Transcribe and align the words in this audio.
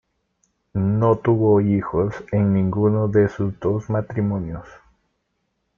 No 0.73 1.19
tuvo 1.19 1.61
hijos 1.61 2.15
en 2.31 2.55
ninguno 2.55 3.07
de 3.07 3.29
sus 3.29 3.59
dos 3.59 3.87
matrimonios. 3.91 4.65